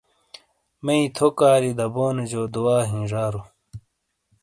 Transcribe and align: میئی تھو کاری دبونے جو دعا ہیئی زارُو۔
میئی 0.85 1.03
تھو 1.15 1.27
کاری 1.39 1.71
دبونے 1.79 2.25
جو 2.31 2.41
دعا 2.53 2.77
ہیئی 2.89 3.03
زارُو۔ 3.11 3.41